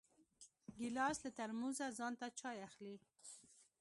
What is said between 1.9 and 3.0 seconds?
ځان ته چای اخلي.